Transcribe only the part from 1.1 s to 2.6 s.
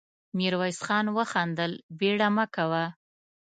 وخندل: بېړه مه